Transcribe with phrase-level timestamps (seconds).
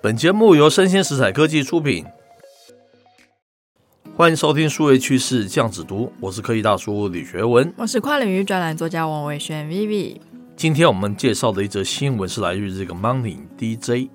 [0.00, 2.04] 本节目由生鲜食材科技出品，
[4.16, 10.16] 欢迎收听数位趋势酱子读，我是科技大叔李学文，我是跨领域专栏作家王维轩 Vivi。
[10.56, 14.10] 今天我们介绍的一则新闻是来自这个 Money DJ，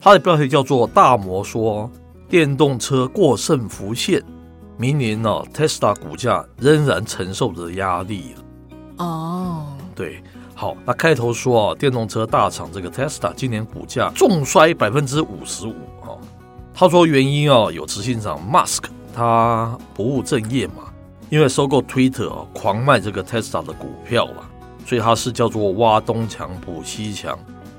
[0.00, 1.90] 它的标题叫做“大摩说
[2.28, 4.22] 电动车过剩浮现，
[4.78, 8.34] 明年呢、啊、Tesla 股价仍然承受着压力”。
[8.98, 10.22] 哦，对。
[10.62, 15.74] 好，那开头说啊，电动车大厂这个 Tesla 今年股价重摔百分之五十五。
[16.00, 16.16] 哈，
[16.72, 20.84] 他说原因啊，有执行长 Musk 他不务正业嘛，
[21.30, 24.48] 因为收购 Twitter 啊，狂卖这个 Tesla 的股票了，
[24.86, 27.36] 所以他是叫做挖东墙补西墙，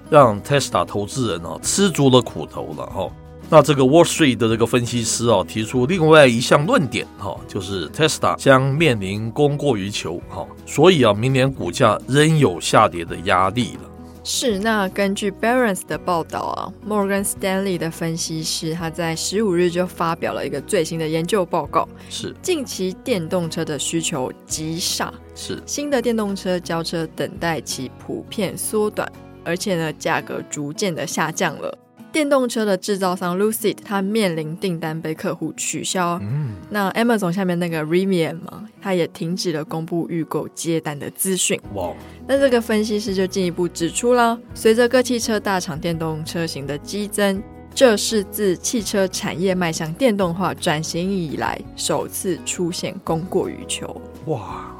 [0.09, 3.09] 让 Tesla 投资人啊吃足了苦头了哈。
[3.49, 13.89] 那这个 Wall Street 的这个分析师啊，提出另外一项论点哈，就是 Tesla 将面临供过于求哈，所以啊，明年股价仍有下跌的压力了。
[14.23, 29.11] 是，那根据 Barron's 的报道啊，Morgan Stanley 的分析师他在十五日就发表了一个最新的研究报告，是近期电动车的需求急煞，是新的电动车交车等待期普遍缩短，
[29.43, 31.77] 而且呢，价格逐渐的下降了。
[32.13, 36.19] 电动车的制造商 Lucid，它面临订单被客户取消。
[36.21, 41.59] 嗯，那 Amazon 下面那个 Rivian 嘛，它也停止了公布预购接单的资讯。
[41.73, 41.91] 哇！
[42.27, 47.41] 那这个分析师就进一步指出了，随着各汽车大厂电动车型的激增，
[47.73, 53.99] 这是自汽车产业迈向电动化转型以来首次出现供过于求。
[54.27, 54.71] 哇，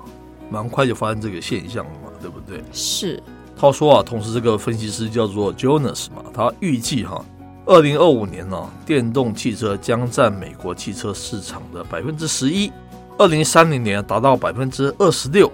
[0.52, 2.62] 蛮快就发生这个现象了嘛，对不对？
[2.72, 3.20] 是。
[3.64, 7.24] 他说啊，同时这个分析师叫做 Jonas 嘛，他预计哈，
[7.66, 12.70] 二零二五年呢、电动汽车将占美国汽车市场的百分之十一，
[13.18, 15.50] 二零三零年达到百分之二十六。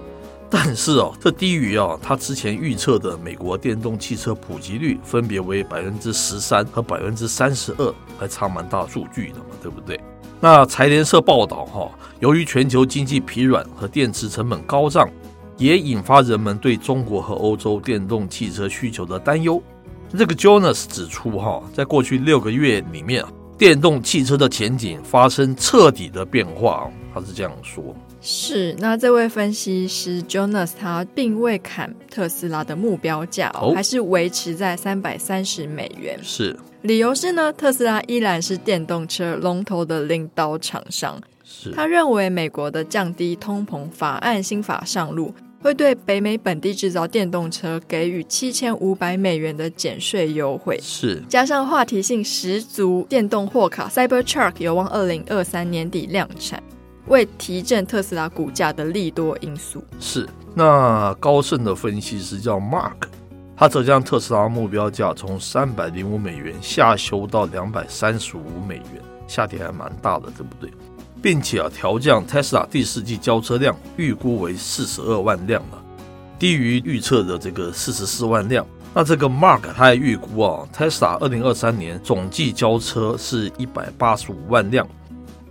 [0.50, 10.02] 但是哦、这低于啊他之前预测的美国电动汽车普及率分别为百分之十三和百分之三十二，还差蛮大数据的嘛，对不对？
[10.40, 15.08] 那财联社报道哈，由于全球经济疲软和电池成本高涨。
[15.60, 19.62] 也引发人们对中国和欧洲电动汽车需求的担忧。
[20.18, 23.24] 这个 Jonas 指出，哈，在过去六个月里面，
[23.58, 26.90] 电动汽车的前景发生彻底的变化。
[27.14, 27.96] 他是这样说。
[28.22, 36.18] 是，那这位分析师 Jonas 他并未砍特斯拉的目标价，哦，还是维持在三百三十美元。
[36.24, 41.22] 是，理由是呢，特斯拉依然是电动车龙头的领导厂商。
[41.44, 45.34] 是，他认为美国的降低通膨法案新法上路。
[45.62, 56.64] 会对北美本地制造电动车给予七千五百美元的减税优惠，是加上话题性十足电动货卡 Cybertruck 有望二零二三年底量产，
[57.08, 59.84] 为提振特斯拉股价的利多因素。
[60.00, 62.96] 是那高盛的分析师叫 Mark，
[63.58, 70.72] 他则将特斯拉目标价从三百零五美元下修到两百三十五美元，下跌还蛮大的，对不对？
[71.22, 75.84] 并且啊，调降 Tesla 第四季交车量预估为四十二万辆了，
[76.38, 78.66] 低于预测的这个四十四万辆。
[78.94, 84.88] 那这个 Mark 他还预估啊，Tesla 二零二三年总计交车是一百八十五万辆，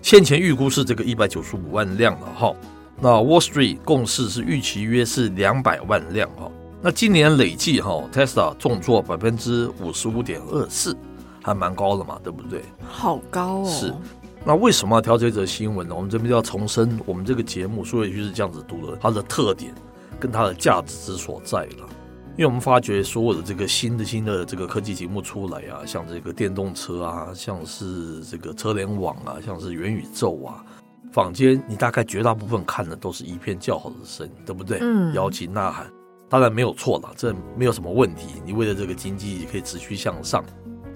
[0.03, 2.53] 先前预估是这个一百九十五万辆了哈。
[3.01, 6.51] 那 Wall Street 共识是预期约是两百万辆哈。
[6.83, 10.97] 那今年累计哈，Tesla 重挫百分之五十五点二四，
[11.41, 12.63] 还蛮高的嘛，对不对？
[12.89, 13.69] 好高哦。
[13.69, 13.95] 是。
[14.45, 15.95] 那为什么要挑这则新闻呢？
[15.95, 19.75] 我们这边就要重申，我们这个节目数位趋势酱子读的它的特点
[20.19, 21.89] 跟它的价值之所在了。
[22.37, 30.65] 因为我们发觉所有的这个新的新的这个科技节目出来啊，像这个电动车啊，像是这个车联网啊，像是元宇宙啊，
[31.13, 34.79] 坊间你大概绝大部分看的都是一片叫好的声音，对不对？
[34.81, 35.91] 嗯，摇旗呐喊，
[36.29, 38.41] 当然没有错了，这没有什么问题。
[38.47, 40.45] 你为了这个经济可以持续向上。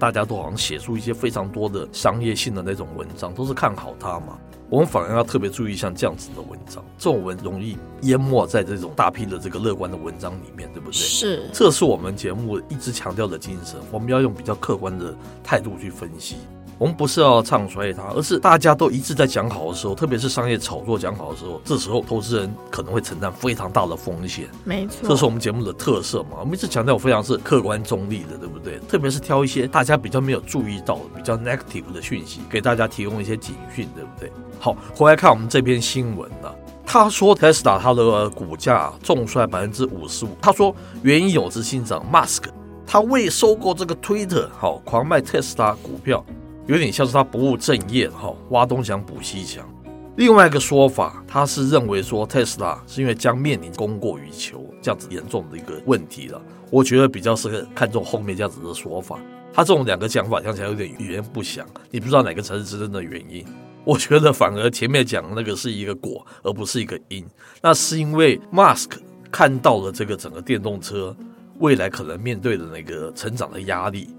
[0.03, 4.37] 大家都好像写出一些非常多的商业性的那种文章，都是看好它嘛。
[4.69, 10.93] 我们反而要特别注意像这样子的文章，这种文容易淹没在这种大批的这个乐观的文章里面，对不对？
[10.93, 13.79] 是，这是我们节目一直强调的精神。
[13.93, 16.35] 我们要用比较客观的态度去分析。
[16.77, 24.47] 我们不是要唱衰它，而是大家都一致在讲好的时候，特别是商业炒作讲好的时候，这时候投资人可能会承担非常大的风险。
[24.63, 26.37] 没错，这是我们节目的特色嘛。
[26.39, 28.79] 我们一直强调，我非常是客观中立的，对不对？
[28.87, 34.31] 特别是挑一些大家比较没有注意到的、比较 negative 的讯息，给大家提供一些警讯，对不对？
[34.59, 36.53] 好，回来看我们这篇新闻了。
[36.85, 40.35] 他说，Tesla 它的股价重摔百分之五十五。
[40.41, 42.43] 他说，原因有执行长 Musk
[42.85, 46.23] 他为收购这个 Twitter，好狂卖 Tesla 股票。
[46.65, 49.67] 有点像是他不务正业哈，挖东墙补西墙。
[50.15, 56.41] 另外一个说法，他是认为说特斯拉是因为将面临供过于求这样子严重的一个问题了。
[56.69, 59.19] 我觉得比较适合看中后面这样子的说法。
[59.51, 63.45] 他这种两个讲法讲起来有点语言不详，你不知道哪个才是真正的原因。
[63.83, 67.25] 我觉得反而前面讲的那个是一个果，而不是一个因。
[67.61, 68.91] 那是因为 Musk
[69.31, 71.15] 看到了这个整个电动车
[71.59, 74.09] 未来可能面对的那个成长的压力，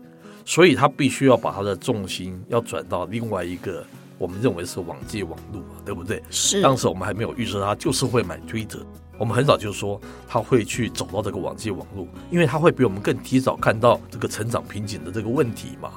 [0.45, 3.85] 所以他必须要把他的重心要转到另外一个
[4.19, 6.23] 我们认为是网际网络，对不对？
[6.31, 6.61] 是。
[6.63, 8.83] 当时我们还没有预测他就是会买 Twitter，
[9.19, 15.91] 我们很早就说他会去走到这个网际网络，因为他会比我们更提早看到这个成长瓶颈的这个问题嘛。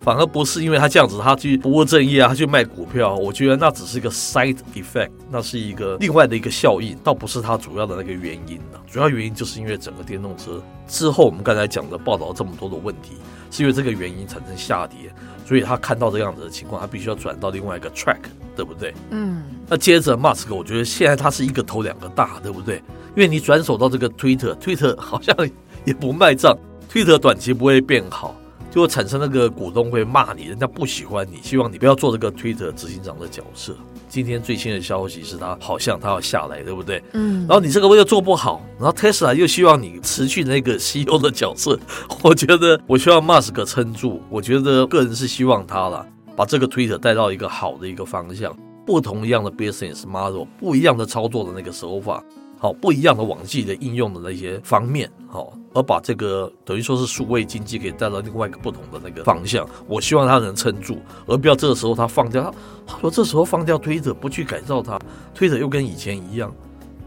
[0.00, 8.80] 反而不是因为他这样子，他去不务正业啊，他去卖股票，我觉得那只是一个 side effect，那是一个另外的一个效应，倒不是他主要的那个原因呢。
[8.90, 13.12] 主要原因就是因为整个电动车之后，我们刚才讲的报道这么多的问题，
[13.52, 15.14] 是因为这个原因产生下跌，
[15.46, 18.22] 所以他看到这样子的情况，他必须要转到另外一个 track，
[18.56, 18.94] 对不对？
[19.10, 19.44] 嗯。
[19.68, 22.76] 那接着 Musk，，我觉得现在他是一个头两个大，对不对？
[23.14, 25.36] 因为你转手到这个 Twitter，Twitter 好像
[25.84, 26.56] 也不卖账
[26.90, 28.34] ，Twitter 短期不会变好。
[28.72, 33.76] 就会产生那个股东会骂你，人家不喜欢你，希望你不要做这个 Twitter 执行长的角色。
[34.08, 37.02] 今天最新的消息是他好像他要下来，对不对？
[37.12, 37.40] 嗯。
[37.46, 41.78] 然后你这个位又做不好，然后 Tesla 又希望你辞去那个 CEO 的角色。
[42.22, 44.22] 我觉得我希望 Musk 撑住。
[44.30, 52.24] 我觉得个人是希望他了，把这个 Twitter 带到一个好的一个方向，不同样的 business model，不一样的操作的那个手法。
[52.62, 59.68] 好，不一样的网际的应用的那些方面，好，而把这个等于说是数位经济给带到另外一个不同的那个方向。
[59.88, 62.54] 我希望他能撑住，而不要这个时候他放掉他。
[62.86, 64.96] 他说这时候放掉推特，不去改造它，
[65.34, 66.54] 推特又跟以前一样，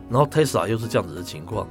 [0.10, 1.66] 然后 Tesla 又是这样子的情况，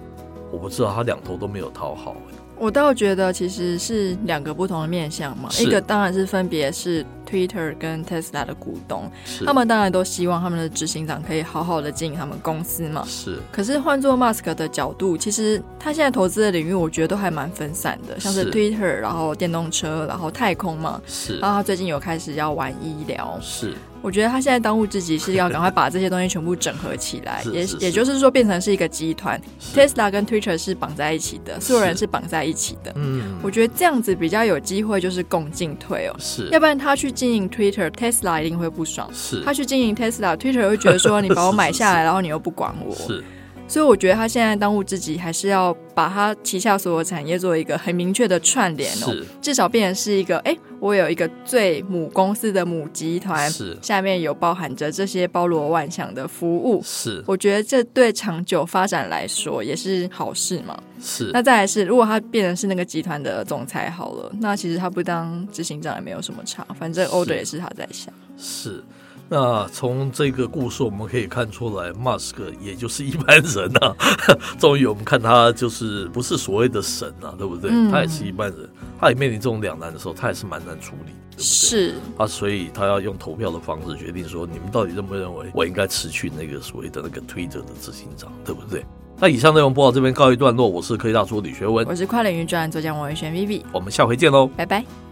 [0.50, 2.16] 我不知道他两头都没有讨好。
[2.56, 7.04] 我倒觉得其实是两个不同的面向嘛，一个当然是分别是
[7.34, 9.10] Twitter 跟 Tesla 的股东，
[9.44, 13.04] 他们当然都希望他们的执行长可以好好的经营他们公司嘛。
[13.08, 13.40] 是。
[13.50, 21.02] 可是换做 Musk 的角度，其实他现在投资的领域，我觉得都还蛮分散的，像是 Twitter，然后电动车，然后太空嘛。
[21.08, 21.38] 是。
[21.38, 23.36] 然后他最近有开始要玩医疗。
[23.42, 23.74] 是。
[24.04, 29.40] 我觉得他现在当务之急是要赶快把这些东西全部整合起来， 也也就是说变成是一个集团。
[29.74, 32.92] Tesla 跟 Twitter 是绑在一起的，所有人是绑在一起的。
[32.96, 36.14] 嗯，我觉得这样子比较有机会，就是共进退哦。
[36.18, 39.08] 是，要不然他去经营 Twitter，Tesla 一定会不爽。
[39.14, 42.94] 是，他去经营 Tesla，Twitter 会觉得说你把我买下来， 然后你又不管我。
[42.94, 43.24] 是。
[43.66, 53.76] 所以我觉得他现在当务之急还是要把他旗下所有产业做一个很明确的串联哦，至少变成是一个，哎，我有一个最母公司的母集团，是。
[53.82, 60.78] 下面有包含着这些包罗万象的服务，是，我觉得这对长久发展来说也是好事嘛。
[61.02, 68.12] 是，那再来是，如果他变成是那个集团的总裁好了，那其实他不当执行长也没有什么差，反正 order 也是他在下。
[68.36, 68.70] 是。
[68.70, 68.84] 是
[69.28, 73.96] 那从这个故事我们可以看出来，Musk 也就是一般人呐、啊。
[74.58, 77.70] 终于我们看他就是不是所谓的神啊，对不对？
[77.72, 78.68] 嗯、他也是一般人，
[79.00, 81.42] 他也面临这种两难的时候，他也是蛮难处理，对不对？
[81.42, 88.84] 是啊，所以他要用投票的方式决定说，你们到底认不认为我应该辞去那个所谓的那个 Twitter 的执行长，对不对？
[89.18, 95.03] 那以上内容播到这边告一段落，我是科技大叔李学文，我是跨领域专栏作家王维轩 Vivi，我们下回见喽，拜拜。